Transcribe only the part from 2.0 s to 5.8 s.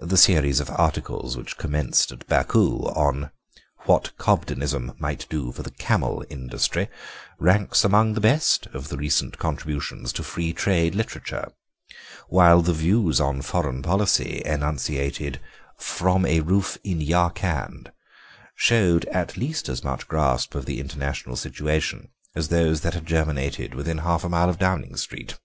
at Baku on 'What Cobdenism might do for the